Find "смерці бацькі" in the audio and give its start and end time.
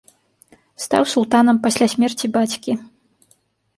1.93-2.71